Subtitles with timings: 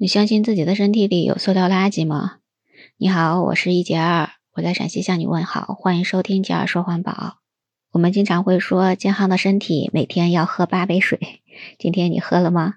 [0.00, 2.36] 你相信自己的身体里有塑料垃圾吗？
[2.98, 7.38] 你好，我是一杰二，我在陕西向你问好，欢迎收听杰二说环保。
[7.90, 11.42] 我们经常会说，健康的身体每天要喝八杯水，
[11.80, 12.74] 今天你喝了吗？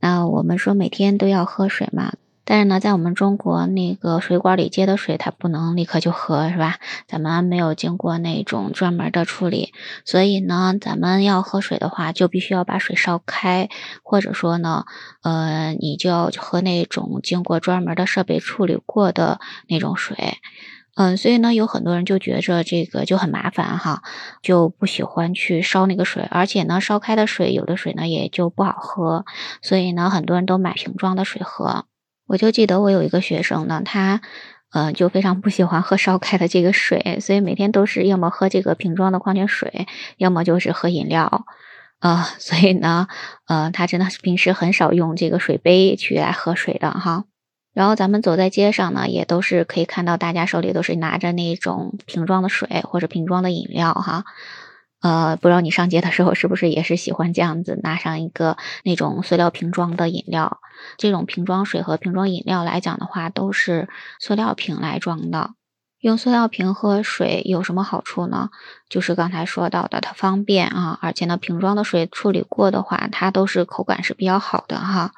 [0.00, 2.12] 那我们说每天都要喝水嘛？
[2.50, 6.78] 但是呢，在我们中国，那个水管里接的水，它不能立刻就喝，是吧？
[7.06, 9.72] 咱们没有经过那种专门的处理，
[10.04, 13.68] 所以呢，咱们要喝水的话，就必须要把水烧开，
[14.02, 14.84] 或者说呢，
[15.22, 19.38] 呃，你就要喝那种经过专门的设备处理过的
[19.68, 20.16] 那种水。
[20.96, 24.02] 嗯，所以呢，有很多人就觉着这个就很麻烦哈，
[24.42, 29.24] 就不喜欢去烧那个水，而且呢，烧开的水有的水呢也就不好喝，
[29.62, 31.84] 所以呢，很多人都买瓶装的水喝。
[32.30, 34.20] 我就记得我有一个学生呢，他，
[34.70, 41.44] 呃，就非常不喜欢喝烧开的这个水，所以每天都是要么喝这个瓶装的矿泉水，要么就是喝饮料，
[41.98, 43.08] 呃， 所以呢，
[43.48, 47.24] 呃，他真的是平时很少用这个水杯去来喝水的哈。
[47.74, 54.24] 然后咱们走在街上呢，也都是可以看到大家手里都是拿着那种瓶装的水或者瓶装的饮料哈。
[55.00, 60.60] 呃，不知道你上街的时候是不是也是喜欢这样子拿上一个那种塑料瓶装的饮料？
[60.98, 65.52] 这种瓶装水和瓶装饮料来讲的话，都是塑料瓶来装的。
[66.00, 68.48] 用塑料瓶喝水有什么好处呢？
[68.88, 75.12] 就是刚才说到的，它方便啊，而且呢，瓶装的水处理过的话，它都是口感是比较好的哈。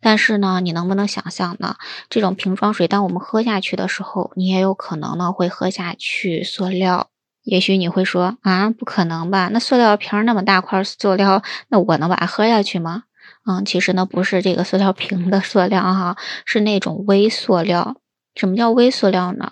[0.00, 1.76] 但是呢，你能不能想象呢？
[2.08, 7.08] 这种瓶装水，当我们喝下去的时候，你也有可能呢会喝下去塑料。
[7.42, 9.48] 也许你会说啊，不可能吧？
[9.52, 13.04] 那塑料瓶那么大块塑料，那我能把它喝下去吗？
[13.46, 17.96] 嗯，其实呢，不是这个塑料瓶的塑料哈，是那种微塑料。
[18.34, 19.50] 什么叫微塑料呢？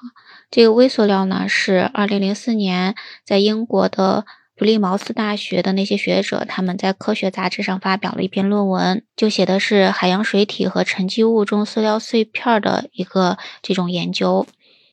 [0.50, 2.94] 这个微塑料呢，是二零零四年
[3.24, 14.46] 在英国的普利茅斯大学的那些学者，他们在科学杂志上发表了一篇论文，就写的是海洋水体和沉积物中塑料碎片的一个这种研究。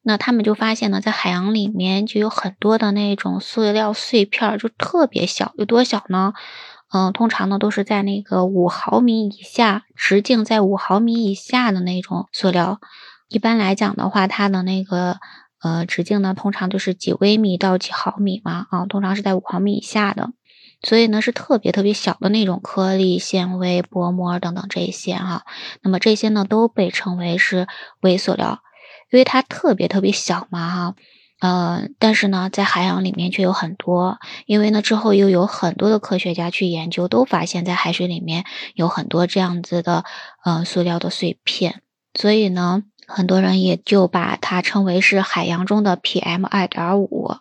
[0.07, 6.33] 那他们就发现呢，在海洋里面就有很多的那种塑料碎片，就特别小，有多小呢？
[6.93, 12.79] 嗯，通常呢都是在那个五毫米以下，直径在五毫米以下的那种塑料。
[13.29, 15.17] 一般来讲的话，它的那个
[15.63, 20.29] 呃直径呢，通常就是几微米到几毫米嘛，啊，通常是在五毫米以下的。
[20.83, 25.43] 所以呢，是特别特别小的那种颗粒、纤维、薄膜等等这些哈。
[25.81, 27.67] 那么这些呢，都被称为是
[28.01, 28.59] 微塑料。
[29.11, 30.95] 因为它特别特别小嘛，哈，
[31.39, 34.17] 呃，但是呢，在海洋里面却有很多。
[34.45, 40.03] 因为呢，之后又有很多的科学家去研究，都发现，在海水里面有很多这样子的，
[40.43, 41.81] 呃，塑料的碎片。
[42.17, 47.35] 所以呢，很多人也就把它称为是海洋中的 PM 二点五。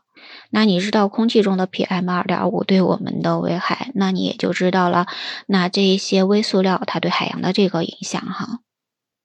[0.50, 5.06] 那你知道空气中的 PM 二点五对我们的危害，那你也就知道了。
[5.46, 8.63] 那这一些微塑料它对海洋的这个影响，哈。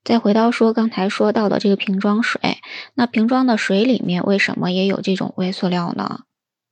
[0.04, 2.40] 再回到说刚才说到的这个瓶装水，
[2.96, 6.22] 那瓶装的水里面为什么也有这种微塑料呢？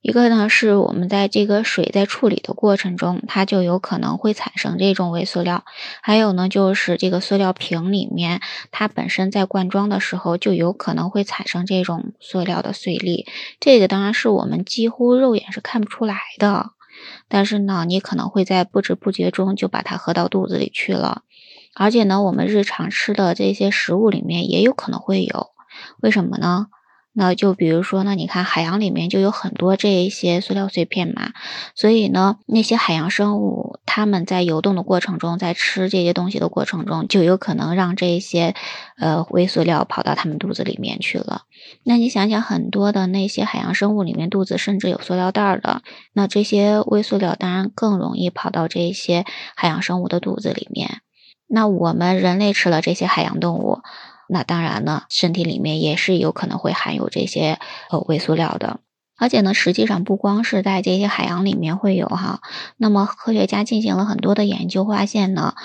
[0.02, 5.64] 一个呢是我们在这个水在处理的过程中，它就有可能会产生这种微塑料；
[6.02, 8.40] 还有呢就是这个塑料瓶里面，
[8.72, 13.26] 它本身在灌装的时候就有可能会产生这种塑料的碎粒。
[13.60, 16.72] 这个当然是我们几乎肉眼是看不出来的，
[17.28, 21.24] 但是呢，你可能会在不知不觉中就把它喝到肚子里去了。
[21.78, 25.52] 而且呢，我们日常吃的这些食物里面也有可能会有，
[26.02, 26.68] 为什么呢？
[27.20, 31.32] 那就比如说呢，你看海洋里面就有很多这一些塑料碎片嘛，
[31.74, 38.54] 所以呢，那些海洋生物它们在游动的过程中，在吃这些东西的过程中，就有可能让这一些
[39.00, 41.42] 呃微塑料跑到它们肚子里面去了。
[41.84, 45.82] 那你想想，很多的那些海洋生物里面肚子甚至有塑料袋的，
[46.14, 51.02] 那这些微塑料当然更容易跑到这些海洋生物的肚子里面。
[51.48, 53.82] 那我们人类吃了这些海洋动物，
[54.28, 57.60] 那当然呢，身体里面也是有可能会含有这些
[57.90, 58.80] 呃微塑料的。
[59.18, 62.42] 而且呢，实际上不光是在这些海洋里面会有哈，
[62.78, 65.56] 那么科学家进行了很多的研究，发现呢。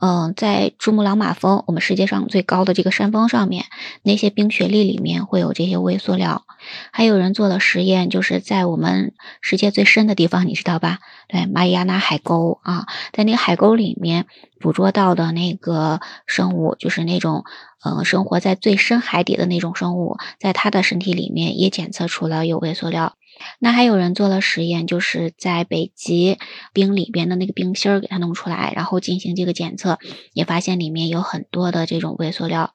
[0.00, 3.66] 嗯，在珠穆朗玛峰，我们世界上最高的这个山峰上面，
[4.02, 6.44] 那些冰雪粒里面会有这些微塑料。
[6.90, 9.12] 还有人做的实验，就是在我们
[9.42, 11.00] 世界最深的地方，你知道吧？
[11.28, 14.26] 对，马里亚纳海沟啊，在那个海沟里面
[14.58, 17.44] 捕捉到的那个生物，就是那种
[17.84, 23.14] 嗯，生活在最深海底的那种生物，在它的身体里面也检测出了有微塑料。
[23.58, 26.36] 那还有人做了实验，就是在北极
[26.74, 29.98] 冰里边的那个冰芯儿给它弄出来，然后进行这个检测，
[30.34, 32.72] 也发现里面有很多的这种微塑料。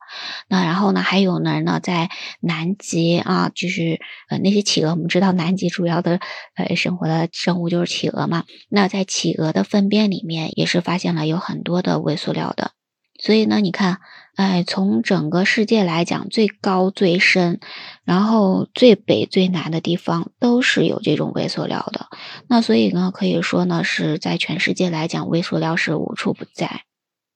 [0.50, 2.10] 那然后呢，还有人呢在
[2.40, 4.00] 南极啊，就是
[4.30, 6.20] 呃那些企鹅，我们知道南极主要的
[6.56, 8.44] 呃生活的生物就是企鹅嘛。
[8.70, 12.72] 那在企鹅的粪便里面也是发现了有很多的微塑料的。
[13.26, 14.02] 所以呢，你看，
[14.36, 17.60] 哎，从整个世界来讲，最高最深，
[18.04, 22.06] 然后最北最南的地方都是有这种微塑料的。
[22.48, 26.82] 那所以呢，可以说呢，是在全世界来讲，微塑料是无处不在。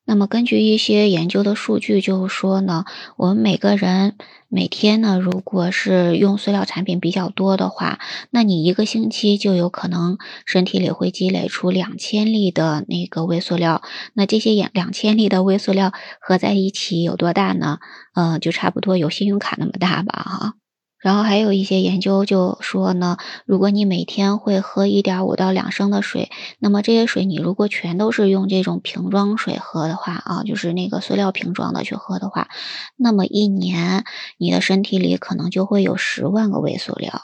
[0.09, 2.85] 那么根据一些研究的数据，就是说呢，
[3.15, 4.15] 我们每个人
[4.47, 7.99] 每天呢，如果是用塑料产品比较多的话，
[8.31, 10.17] 那你一个星期就有可能
[10.47, 13.83] 身体里会积累出两千粒的那个微塑料。
[14.15, 17.77] 那这些两两千粒的微塑料合在一起有多大呢？
[18.15, 20.53] 呃，就差不多有信用卡那么大吧，哈。
[20.99, 26.29] 然后还有一些研究就说呢，如果你每天会喝一点五到两升的水，
[26.59, 32.49] 那么这些水你如果全都是用这种瓶装水喝的话啊，就是那个塑料瓶装的去喝的话，
[32.97, 34.03] 那么一年
[34.37, 37.21] 你的身体里可能就会有十万个微塑料。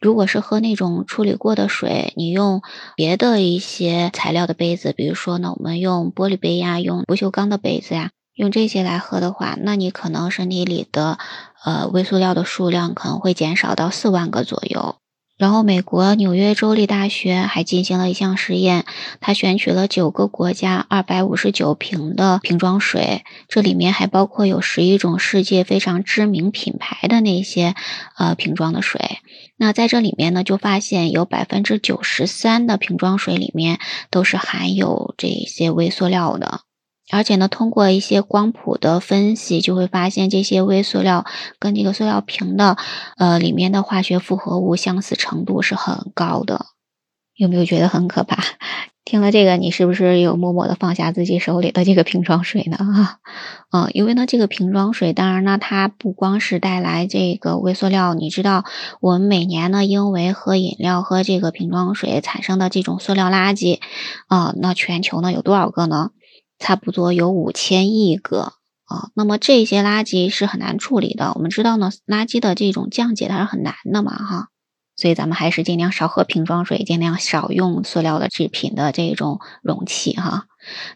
[0.00, 2.62] 如果是喝那种处理过的水，你用
[2.94, 8.12] 别的一些材料的杯子，比如说呢，我们用玻璃杯呀，用不锈钢的杯子呀。
[8.38, 11.18] 用这些来喝的话，那你可能身体里的
[11.64, 14.94] 呃微塑料的数量可能会减少到四万个左右。
[15.36, 18.84] 然后，美国纽约州立大学还进行了一项实验，
[19.20, 27.74] 他选取了九个国家二百五十九瓶的瓶装水，这里面还包括有十一种世界非常知名品牌的那些
[28.16, 29.18] 呃瓶装的水。
[29.56, 33.80] 那在这里面呢，就发现有百分之九十三的瓶装水里面
[34.10, 36.60] 都是含有这些微塑料的。
[37.10, 41.24] 而且呢，通过一些光谱的分析，就会发现这些微塑料
[41.58, 42.76] 跟这个塑料瓶的，
[43.16, 46.66] 呃，里面的化学复合物相似程度是很高的。
[47.36, 48.42] 有没有觉得很可怕？
[49.04, 52.76] 听了这个，你是不是有默默的放下自己手里的这个瓶装水呢？
[52.76, 53.18] 啊，
[53.72, 58.64] 嗯，因为呢，这个瓶装水，当然呢，它不光是带来这个微塑料，你知道，
[59.00, 63.78] 我们每年呢，因为喝饮料、喝这个瓶装水产生的这种塑料垃圾，
[64.26, 66.10] 啊，那全球呢有多少个呢？
[66.58, 68.52] 差不多有五千亿个
[68.84, 71.32] 啊，那么这些垃圾是很难处理的。
[71.34, 74.48] 我们知道呢，垃圾的这种降解它是很难的嘛，哈。
[74.96, 80.46] 所以咱们还是尽量少喝瓶装水，尽量少用塑料的制品的这种容器哈。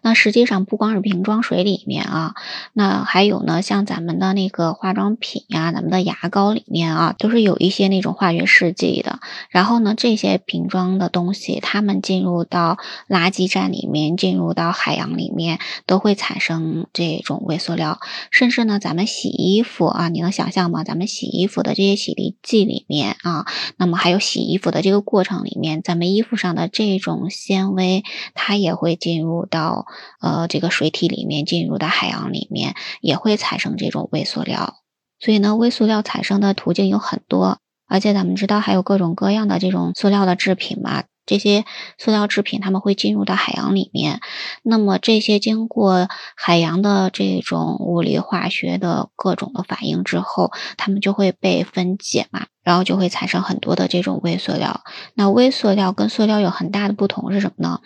[0.03, 2.35] 那实际上不光是瓶装水里面啊，
[2.73, 9.21] 那还有呢，像咱们的那个化妆品呀，咱们的牙膏里面啊，都是有一些那种化学试剂的。
[9.51, 12.79] 然后呢，这些瓶装的东西，它们进入到
[13.09, 18.01] 垃圾站里面，进入到海洋里面，都会产生这种微塑料。
[18.31, 20.85] 甚至呢，咱们洗衣服啊，你能想象吗？
[20.85, 28.03] 咱们洗衣服的这些洗涤剂里面啊，那么还有洗衣服的这个过程里面，咱们衣服上的这种纤维，
[28.35, 29.87] 它也会进入到
[30.21, 34.79] 呃这个水体里面，进入到海洋里面，也会产生这种微塑料。
[35.21, 41.05] 所以呢，微塑料产生的途径有很多，而且咱们知道还有各种各样的这种塑料的制品嘛。
[41.25, 41.65] 这些
[41.99, 44.21] 塑料制品，它们会进入到海洋里面。
[44.63, 54.83] 那么这些经过海洋的这种物理化学的各种的反应之后，它们就会被分解嘛，然后就会产生很多的这种微塑料。
[55.15, 57.81] 那微塑料跟塑料有很大的不同是什么呢？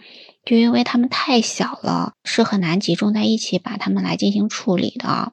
[0.45, 5.33] 就因为它们太小了，是很难集中在一起把它们来进行处理的。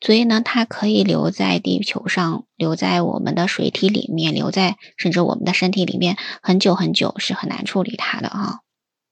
[0.00, 8.61] 所以呢，它可以留在地球上，留在我们的水体里面，留在甚至我们的身体里面很久很久，是很难处理它的哈。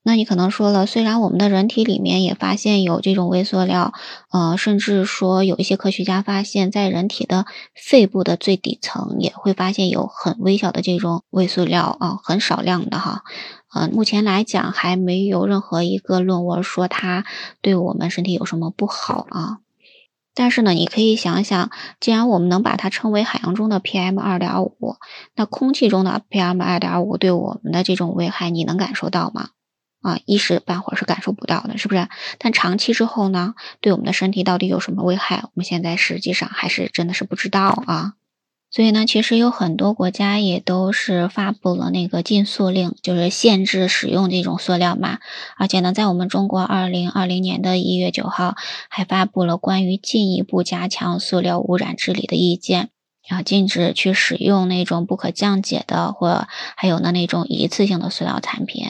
[0.03, 3.93] 那你可能说了，虽然我们的人体里面也发现有这种微塑料，
[4.31, 7.45] 呃，甚至说有一些科学家发现，在人体的
[7.75, 13.25] 肺部的最底层也会发现有很微小的这种微塑料啊，很少量的哈。
[13.75, 17.25] 呃，目前来讲还没有任何一个论文说它
[17.61, 19.59] 对我们身体有什么不好啊。
[20.35, 21.71] 但是呢，你可以想想，
[22.01, 24.97] 既然我们能把它称为海洋中的 PM 二点五，
[25.37, 29.51] 那空气中的 PM 二点五对我们的这种危害，你能感受到吗？
[30.03, 32.09] 啊，一时半会儿是感受不到的，是不是？
[32.39, 35.43] 但长期之后呢，对我们的身体到底有什么危害？
[35.45, 38.15] 我们现在实际上还是真的是不知道啊。
[38.73, 45.19] 所以呢，其实有很多国家也都是发布了那个禁塑令，就是限制使用这种塑料嘛。
[45.57, 48.55] 而且呢，在我们中国，二零二零年的一月九号
[48.89, 52.91] 还发布了关于进一步加强塑料污染治理的意见，
[53.29, 58.87] 然后禁止去使用那种不可降解的或还有呢那种一次性的塑料产品。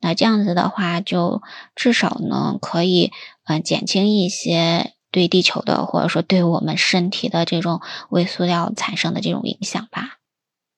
[0.00, 1.42] 那这样子的话，就
[1.74, 3.12] 至少呢可以
[3.44, 4.92] 嗯减轻一些。
[5.12, 7.80] 对地球的，或者说对我们身体的这种
[8.10, 10.18] 微塑料产生的这种影响吧。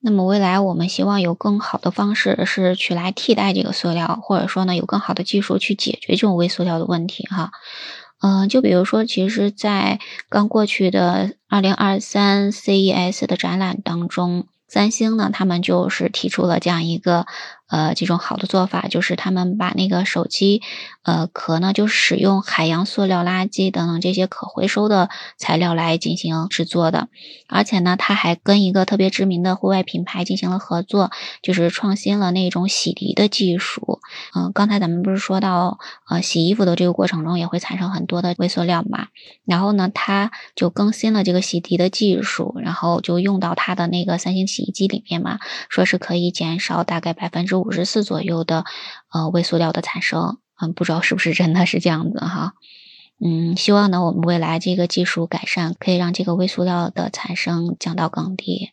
[0.01, 7.51] 那么未来我们希望有更好的方式是去来替代这个塑料，或者说呢有更好的技术去解决这种微塑料的问题哈。
[8.21, 17.27] 嗯，就比如说，其实，在刚过去的二零二三 CES 的展览当中，三星呢他们就是提出了这样一个
[17.69, 20.63] 呃，这种好的做法就是他们把那个手机，
[21.03, 27.09] 呃，壳呢就使用海洋塑料垃圾等等这些可回收的材料来进行制作的，
[27.47, 31.11] 而且呢，他还跟一个特别知名的户外品牌进行了合作，
[31.43, 34.01] 就是创新了那种洗涤的技术。
[34.35, 39.09] 嗯，刚才咱们不是说到，呃，洗衣服的这个过程中也会产生很多的微塑料嘛，
[39.45, 48.65] 然后呢，他就更新了这个洗涤的技术，然后就用到他的那个三星洗衣机里面嘛，说是可以减少大概百分之五十四左右的
[49.13, 50.39] 呃微塑料的产生。
[50.61, 52.55] 嗯，不知道是不是真的是这样子哈。
[53.21, 58.71] 嗯，希望呢，我们未来这个技术改善，可以让这个微塑料的产生降到更低。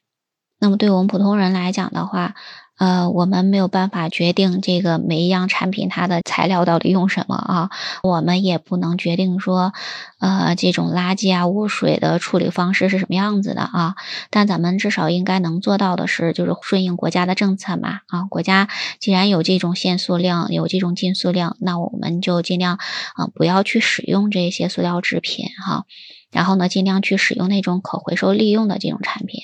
[0.60, 2.34] 那么，对我们普通人来讲的话，
[2.78, 7.70] 呃，我们没有办法决定这个每一样产品它的材料到底用什么啊，
[8.04, 9.74] 我们也不能决定说，
[10.20, 13.96] 呃，这种垃圾啊、污水的处理方式是什么样子的啊。
[14.30, 18.24] 但咱们至少应该能做到的是，就是顺应国家的政策嘛啊。
[18.30, 18.70] 国家
[19.00, 22.80] 既然有这种限塑量、有这种禁塑量，那我们就尽量
[23.16, 25.84] 啊不要去使用这些塑料制品哈。
[26.32, 29.42] 然后呢，尽量去使用那种可回收利用的这种产品。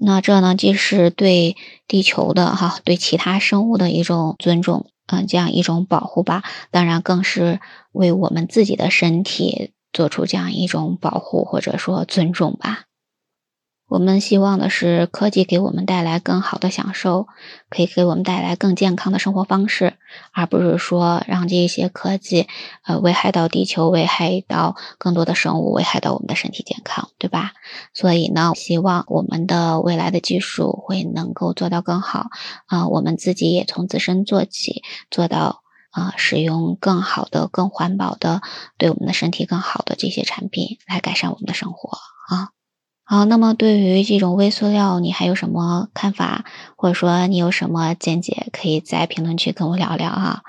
[0.00, 1.56] 那这呢，既是对
[1.88, 6.42] 地球的哈，对其他生物的一种尊重，嗯，这样一种保护吧。
[6.70, 7.60] 当然，更是
[7.92, 12.84] 为我们自己的身体做出这样一种保护或者说尊重吧。
[13.94, 17.28] 我们希望的是科技给我们带来更好的享受，
[17.70, 19.94] 可以给我们带来更健康的生活方式，
[20.32, 22.48] 而不是说让这些科技
[22.82, 27.52] 呃危害到地球，危害到更多的生物，危害到我们的身体健康，对吧？
[27.92, 32.30] 所以呢，希望我们的未来的技术会能够做到更好
[32.66, 38.42] 啊，我们自己也从自身做起，做到啊使用更好的、更环保的、
[38.76, 41.96] 对我们的身体更好的这些产品，来改善我们的生活
[42.28, 42.50] 啊。
[43.06, 46.44] 好，那么对于这种微塑料，你还有什么看法，
[46.76, 50.42] 或者说你有什么见解，可以在评论区跟我聊聊啊。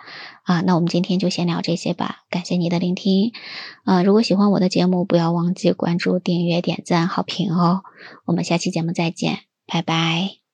[0.43, 3.33] 啊，那我们今天就先聊这些吧，感谢你的聆听。
[3.83, 7.81] 啊，如果喜欢我的节目，不要忘记关注、订阅、点赞、好评哦。
[8.25, 10.44] 我们下期节目再见，拜拜。